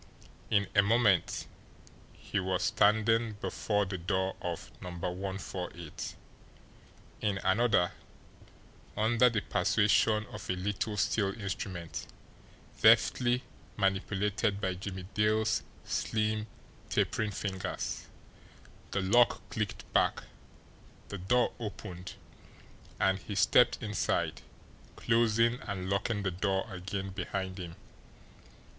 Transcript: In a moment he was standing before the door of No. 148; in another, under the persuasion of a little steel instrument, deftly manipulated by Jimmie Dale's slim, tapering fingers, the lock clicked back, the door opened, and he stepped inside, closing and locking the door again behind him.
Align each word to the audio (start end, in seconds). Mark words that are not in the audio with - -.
In 0.49 0.67
a 0.73 0.81
moment 0.81 1.45
he 2.13 2.39
was 2.39 2.63
standing 2.63 3.33
before 3.33 3.85
the 3.85 3.99
door 3.99 4.35
of 4.41 4.71
No. 4.81 4.89
148; 4.89 6.15
in 7.21 7.37
another, 7.43 7.91
under 8.97 9.29
the 9.29 9.41
persuasion 9.41 10.25
of 10.31 10.49
a 10.49 10.53
little 10.55 10.97
steel 10.97 11.39
instrument, 11.39 12.07
deftly 12.81 13.43
manipulated 13.77 14.59
by 14.59 14.73
Jimmie 14.73 15.05
Dale's 15.13 15.61
slim, 15.85 16.47
tapering 16.89 17.29
fingers, 17.29 18.07
the 18.89 19.01
lock 19.01 19.47
clicked 19.51 19.93
back, 19.93 20.23
the 21.09 21.19
door 21.19 21.53
opened, 21.59 22.15
and 22.99 23.19
he 23.19 23.35
stepped 23.35 23.77
inside, 23.83 24.41
closing 24.95 25.59
and 25.67 25.91
locking 25.91 26.23
the 26.23 26.31
door 26.31 26.65
again 26.73 27.11
behind 27.11 27.59
him. 27.59 27.75